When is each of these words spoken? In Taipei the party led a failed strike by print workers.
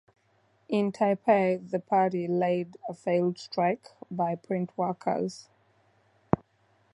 In 0.67 0.91
Taipei 0.91 1.59
the 1.69 1.77
party 1.79 2.27
led 2.27 2.75
a 2.89 2.93
failed 2.95 3.37
strike 3.37 3.89
by 4.09 4.33
print 4.33 4.75
workers. 4.75 5.47